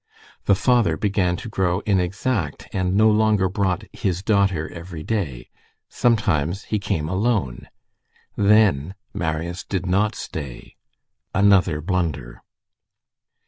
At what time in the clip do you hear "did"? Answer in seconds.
9.63-9.85